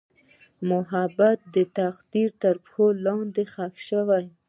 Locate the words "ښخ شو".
3.53-4.01